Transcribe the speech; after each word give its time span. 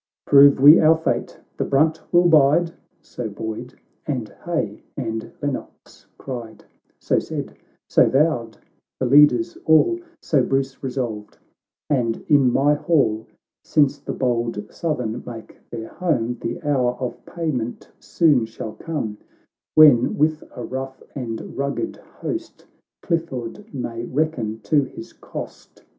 —"Prove 0.25 0.59
we 0.59 0.79
our 0.79 0.97
fate— 0.97 1.39
the 1.59 1.63
brunt 1.63 2.01
we'll 2.11 2.27
bide!" 2.27 2.71
So 3.13 3.29
Boyd 3.29 3.75
and 4.07 4.29
Have 4.45 4.81
and 4.97 5.31
Lennox 5.43 6.07
cried; 6.17 6.65
80 6.97 7.19
said, 7.21 7.53
so 7.87 8.09
vowed, 8.09 8.57
the 8.99 9.05
leaders 9.05 9.59
all; 9.65 9.99
So 10.19 10.41
Bruce 10.41 10.81
resolved:" 10.83 11.37
And 11.91 12.25
in 12.27 12.51
my 12.51 12.73
hall, 12.73 13.27
Since 13.63 13.99
the 13.99 14.11
bold 14.13 14.73
Southern 14.73 15.21
make 15.23 15.59
their 15.69 15.89
home, 15.89 16.39
The 16.41 16.59
hour 16.67 16.93
of 16.95 17.23
payment 17.27 17.91
soon 17.99 18.47
shall 18.47 18.73
come, 18.73 19.19
When, 19.75 20.17
with 20.17 20.43
a 20.55 20.63
rough 20.63 21.03
and 21.13 21.55
rugged 21.55 21.97
host, 21.97 22.65
Clifford 23.03 23.71
may 23.71 24.05
reckon 24.05 24.61
to 24.61 24.81
his 24.83 25.13
cost. 25.13 25.83